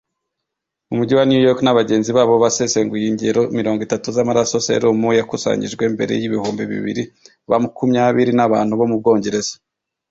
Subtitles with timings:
[0.89, 6.13] mu mujyi wa New York na bagenzi babo basesenguye ingero mirongo itatu z'amaraso-serumu yakusanyijwe mbere
[6.21, 7.03] y’ibihumbi bibiri
[7.49, 9.53] bakumyabiri n'abantu bo mu Bwongereza